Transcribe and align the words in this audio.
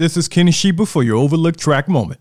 This 0.00 0.16
is 0.16 0.28
Kenny 0.28 0.50
Sheba 0.50 0.86
for 0.86 1.02
your 1.02 1.16
overlooked 1.18 1.60
track 1.60 1.86
moment. 1.86 2.20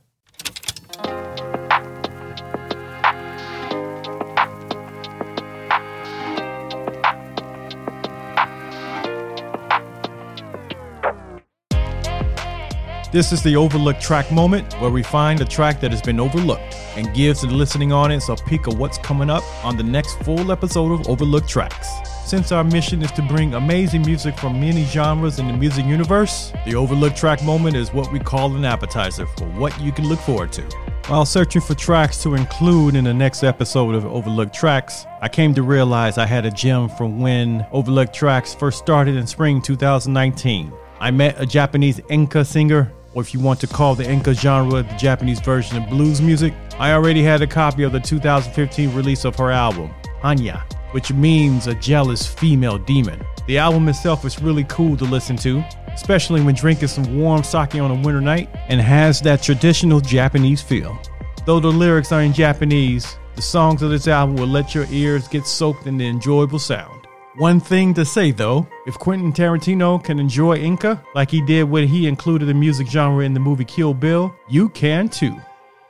This 13.13 13.31
is 13.31 13.41
the 13.41 13.55
overlooked 13.55 14.01
track 14.01 14.29
moment 14.29 14.73
where 14.81 14.91
we 14.91 15.01
find 15.01 15.39
a 15.39 15.45
track 15.45 15.79
that 15.79 15.91
has 15.91 16.01
been 16.01 16.19
overlooked 16.19 16.75
and 16.97 17.13
gives 17.15 17.43
the 17.43 17.47
listening 17.47 17.93
audience 17.93 18.27
a 18.27 18.35
peek 18.35 18.67
of 18.67 18.77
what's 18.77 18.97
coming 18.97 19.29
up 19.29 19.43
on 19.63 19.77
the 19.77 19.83
next 19.83 20.15
full 20.23 20.51
episode 20.51 20.99
of 20.99 21.07
Overlooked 21.07 21.47
Tracks. 21.47 22.08
Since 22.29 22.51
our 22.51 22.63
mission 22.63 23.01
is 23.01 23.11
to 23.13 23.23
bring 23.23 23.55
amazing 23.55 24.03
music 24.03 24.37
from 24.37 24.61
many 24.61 24.85
genres 24.85 25.39
in 25.39 25.47
the 25.47 25.53
music 25.53 25.83
universe, 25.87 26.53
the 26.63 26.75
overlooked 26.75 27.17
track 27.17 27.43
moment 27.43 27.75
is 27.75 27.91
what 27.91 28.11
we 28.11 28.19
call 28.19 28.55
an 28.55 28.65
appetizer 28.65 29.25
for 29.25 29.45
what 29.45 29.81
you 29.81 29.91
can 29.91 30.07
look 30.07 30.19
forward 30.19 30.51
to. 30.51 30.61
While 31.07 31.25
searching 31.25 31.59
for 31.59 31.73
tracks 31.73 32.21
to 32.21 32.35
include 32.35 32.93
in 32.93 33.05
the 33.05 33.13
next 33.15 33.41
episode 33.41 33.95
of 33.95 34.05
Overlooked 34.05 34.53
Tracks, 34.53 35.07
I 35.23 35.27
came 35.27 35.55
to 35.55 35.63
realize 35.63 36.19
I 36.19 36.27
had 36.27 36.45
a 36.45 36.51
gem 36.51 36.87
from 36.89 37.19
when 37.19 37.65
Overlooked 37.71 38.13
Tracks 38.13 38.53
first 38.53 38.77
started 38.77 39.15
in 39.15 39.25
spring 39.25 39.59
2019. 39.59 40.71
I 40.99 41.09
met 41.09 41.41
a 41.41 41.47
Japanese 41.47 41.99
enka 42.11 42.45
singer 42.45 42.91
or 43.15 43.23
if 43.23 43.33
you 43.33 43.39
want 43.39 43.59
to 43.61 43.65
call 43.65 43.95
the 43.95 44.03
enka 44.03 44.35
genre 44.35 44.83
the 44.83 44.95
Japanese 44.97 45.39
version 45.39 45.81
of 45.81 45.89
blues 45.89 46.21
music, 46.21 46.53
I 46.77 46.93
already 46.93 47.23
had 47.23 47.41
a 47.41 47.47
copy 47.47 47.81
of 47.81 47.91
the 47.91 47.99
2015 47.99 48.93
release 48.93 49.25
of 49.25 49.35
her 49.37 49.49
album, 49.49 49.89
Hanya, 50.21 50.61
which 50.91 51.11
means 51.11 51.67
a 51.67 51.75
jealous 51.75 52.25
female 52.25 52.77
demon. 52.77 53.23
The 53.47 53.57
album 53.57 53.87
itself 53.89 54.25
is 54.25 54.41
really 54.41 54.63
cool 54.65 54.95
to 54.97 55.05
listen 55.05 55.35
to, 55.37 55.63
especially 55.87 56.41
when 56.41 56.55
drinking 56.55 56.87
some 56.89 57.17
warm 57.17 57.43
sake 57.43 57.75
on 57.75 57.91
a 57.91 58.01
winter 58.01 58.21
night, 58.21 58.49
and 58.67 58.79
has 58.79 59.21
that 59.21 59.41
traditional 59.43 59.99
Japanese 59.99 60.61
feel. 60.61 60.97
Though 61.45 61.59
the 61.59 61.71
lyrics 61.71 62.11
are 62.11 62.21
in 62.21 62.33
Japanese, 62.33 63.17
the 63.35 63.41
songs 63.41 63.81
of 63.81 63.89
this 63.89 64.07
album 64.07 64.35
will 64.35 64.47
let 64.47 64.75
your 64.75 64.85
ears 64.91 65.27
get 65.27 65.47
soaked 65.47 65.87
in 65.87 65.97
the 65.97 66.07
enjoyable 66.07 66.59
sound. 66.59 67.07
One 67.37 67.59
thing 67.59 67.93
to 67.93 68.03
say 68.03 68.31
though, 68.31 68.67
if 68.85 68.99
Quentin 68.99 69.31
Tarantino 69.31 70.03
can 70.03 70.19
enjoy 70.19 70.57
enka 70.57 71.01
like 71.15 71.31
he 71.31 71.41
did 71.41 71.63
when 71.63 71.87
he 71.87 72.07
included 72.07 72.47
the 72.47 72.53
music 72.53 72.87
genre 72.87 73.23
in 73.23 73.33
the 73.33 73.39
movie 73.39 73.63
Kill 73.63 73.93
Bill, 73.93 74.35
you 74.49 74.67
can 74.69 75.07
too. 75.07 75.39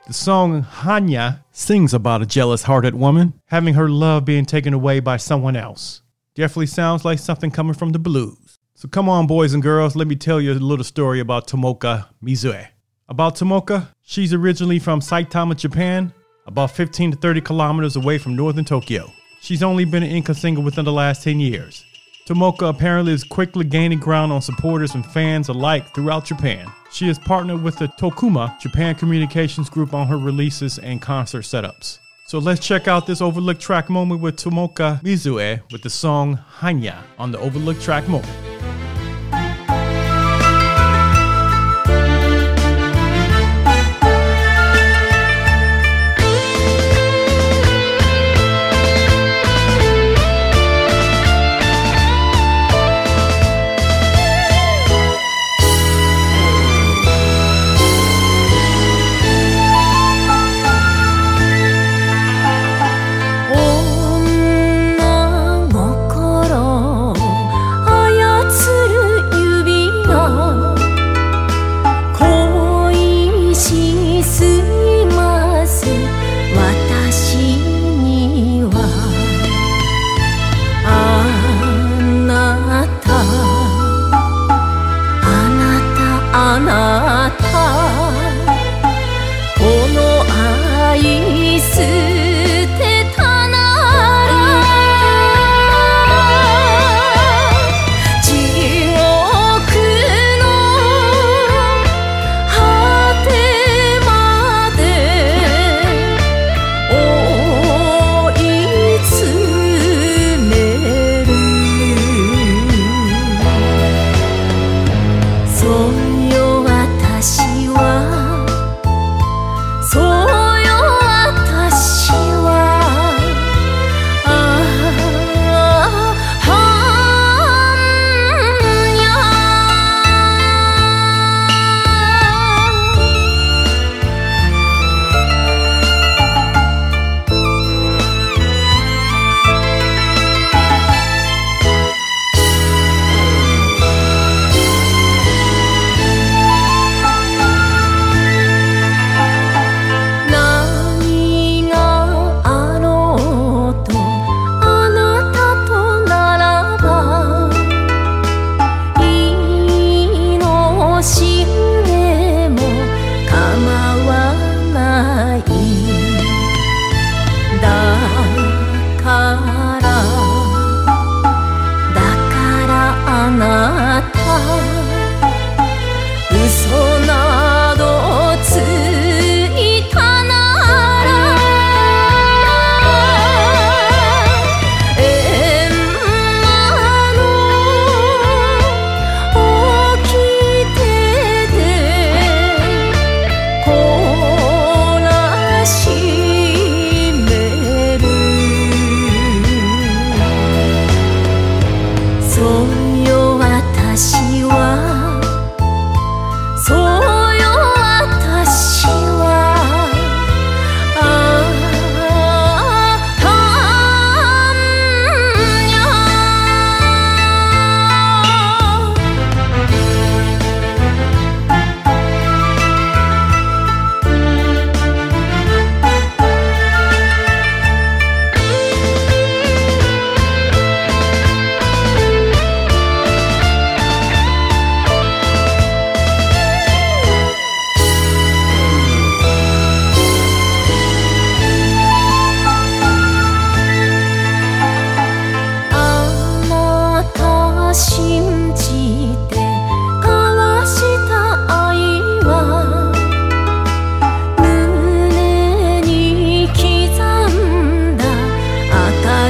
The 0.06 0.14
song 0.14 0.62
Hanya 0.64 1.44
sings 1.52 1.94
about 1.94 2.22
a 2.22 2.26
jealous 2.26 2.64
hearted 2.64 2.94
woman 2.94 3.34
having 3.46 3.74
her 3.74 3.88
love 3.88 4.24
being 4.24 4.44
taken 4.44 4.74
away 4.74 4.98
by 4.98 5.18
someone 5.18 5.54
else. 5.54 6.02
Definitely 6.34 6.66
sounds 6.66 7.04
like 7.04 7.18
something 7.18 7.50
coming 7.50 7.74
from 7.74 7.90
the 7.90 7.98
blues. 7.98 8.58
So 8.74 8.88
come 8.88 9.08
on, 9.08 9.26
boys 9.26 9.52
and 9.52 9.62
girls, 9.62 9.94
let 9.94 10.08
me 10.08 10.16
tell 10.16 10.40
you 10.40 10.52
a 10.52 10.54
little 10.54 10.84
story 10.84 11.20
about 11.20 11.46
Tomoka 11.46 12.08
Mizue. 12.24 12.66
About 13.08 13.36
Tomoka, 13.36 13.88
she's 14.02 14.32
originally 14.32 14.78
from 14.78 15.00
Saitama, 15.00 15.54
Japan, 15.56 16.12
about 16.46 16.70
15 16.70 17.12
to 17.12 17.16
30 17.16 17.42
kilometers 17.42 17.94
away 17.94 18.18
from 18.18 18.34
northern 18.34 18.64
Tokyo. 18.64 19.12
She's 19.40 19.62
only 19.62 19.84
been 19.84 20.02
an 20.02 20.10
enka 20.10 20.34
singer 20.34 20.60
within 20.60 20.86
the 20.86 20.92
last 20.92 21.22
10 21.22 21.40
years. 21.40 21.84
Tomoka 22.26 22.68
apparently 22.68 23.12
is 23.12 23.24
quickly 23.24 23.64
gaining 23.64 23.98
ground 23.98 24.32
on 24.32 24.40
supporters 24.42 24.94
and 24.94 25.04
fans 25.04 25.48
alike 25.48 25.94
throughout 25.94 26.24
Japan. 26.24 26.70
She 26.92 27.08
has 27.08 27.18
partnered 27.18 27.62
with 27.62 27.78
the 27.78 27.88
Tokuma 27.88 28.58
Japan 28.60 28.94
Communications 28.94 29.70
Group 29.70 29.94
on 29.94 30.06
her 30.06 30.18
releases 30.18 30.78
and 30.78 31.00
concert 31.00 31.42
setups. 31.42 31.98
So 32.26 32.38
let's 32.38 32.64
check 32.64 32.86
out 32.86 33.06
this 33.06 33.20
overlooked 33.20 33.60
track 33.60 33.90
moment 33.90 34.20
with 34.20 34.36
Tomoka 34.36 35.02
Mizue 35.02 35.60
with 35.72 35.82
the 35.82 35.90
song 35.90 36.38
Hanya 36.58 36.98
on 37.18 37.32
the 37.32 37.38
overlooked 37.38 37.82
track 37.82 38.08
moment.「 38.08 38.49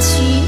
起 0.00 0.39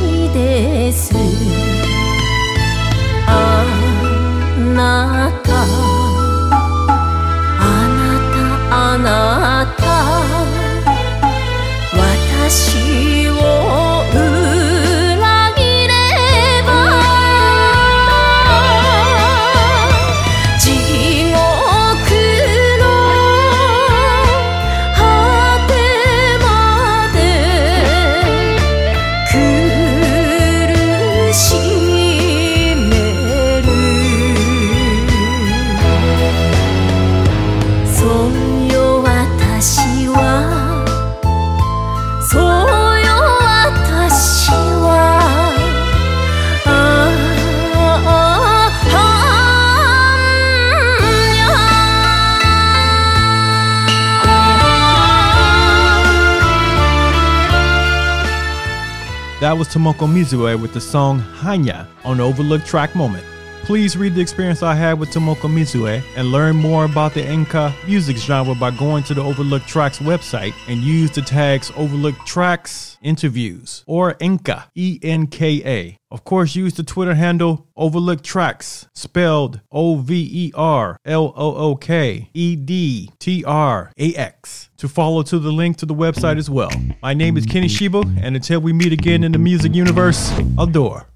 That 59.43 59.59
was 59.59 59.67
Tomoko 59.67 60.07
Mizue 60.07 60.57
with 60.63 60.73
the 60.73 60.81
song 60.81 61.21
Hanya 61.21 61.89
on 62.05 62.21
Overlooked 62.21 62.65
Track 62.65 62.95
Moment. 62.95 63.25
Please 63.65 63.97
read 63.97 64.17
the 64.17 64.21
experience 64.21 64.61
I 64.65 64.75
had 64.75 64.99
with 64.99 65.11
Tomoko 65.11 65.49
Mizue 65.49 66.03
and 66.17 66.33
learn 66.33 66.57
more 66.57 66.85
about 66.85 67.15
the 67.15 67.23
Enka 67.23 67.73
music 67.87 68.17
genre 68.17 68.57
by 68.57 68.73
going 68.73 69.05
to 69.05 69.15
the 69.15 69.23
Overlooked 69.23 69.69
Tracks 69.69 70.01
website 70.01 70.53
and 70.67 70.81
use 70.81 71.13
the 71.13 71.23
tags 71.23 71.71
Overlooked 71.77 72.27
Tracks 72.27 72.99
interviews 73.03 73.85
or 73.87 74.15
Enka, 74.15 74.65
E 74.75 74.99
N 75.05 75.29
K 75.29 75.63
A. 75.65 75.97
Of 76.11 76.25
course, 76.25 76.57
use 76.57 76.75
the 76.75 76.83
Twitter 76.83 77.15
handle 77.15 77.69
Overlooked 77.77 78.25
Trax, 78.25 78.89
spelled 78.95 79.61
O 79.71 79.97
V 79.97 80.29
E 80.33 80.53
R 80.57 80.99
L 81.05 81.33
O 81.37 81.55
O 81.55 81.77
K 81.77 82.31
E 82.35 82.57
D 82.57 83.11
T 83.21 83.45
R 83.45 83.93
A 83.97 84.15
X, 84.15 84.71
to 84.77 84.89
follow 84.89 85.23
to 85.23 85.39
the 85.39 85.53
link 85.53 85.77
to 85.79 85.87
the 85.87 85.95
website 85.95 86.37
as 86.37 86.51
well. 86.51 86.73
My 87.01 87.15
name 87.15 87.37
is 87.37 87.47
Kenny 87.47 87.69
Shiba, 87.69 88.03
and 88.21 88.35
until 88.35 88.61
we 88.61 88.73
meet 88.73 88.93
again 88.93 89.23
in 89.23 89.31
the 89.31 89.39
music 89.39 89.73
universe, 89.73 90.37
Adore. 90.59 91.07